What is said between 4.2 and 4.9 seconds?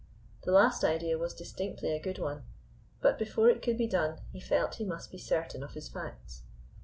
he felt he